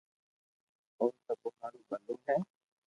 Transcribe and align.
او 0.99 1.07
سبو 1.25 1.49
ھارو 1.59 1.79
ڀلو 1.89 2.15
ھي 2.25 2.35